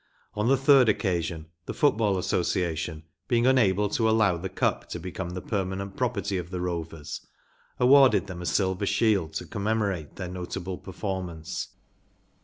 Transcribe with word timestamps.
On 0.33 0.47
the 0.47 0.57
third 0.57 0.89
occasion 0.89 1.45
the 1.67 1.75
Football 1.75 2.17
Association, 2.17 3.03
being 3.27 3.45
unable 3.45 3.87
to 3.89 4.09
allow 4.09 4.35
the 4.35 4.49
Cup 4.49 4.89
to 4.89 4.99
become 4.99 5.29
the 5.29 5.43
per¬ 5.43 5.63
manent 5.63 5.95
property 5.95 6.39
of 6.39 6.49
the 6.49 6.59
Rovers, 6.59 7.27
awarded 7.79 8.25
them 8.25 8.41
a 8.41 8.47
silver 8.47 8.87
shield 8.87 9.33
to 9.33 9.45
commemorate 9.45 10.15
their 10.15 10.27
notable 10.27 10.79
performance. 10.79 11.67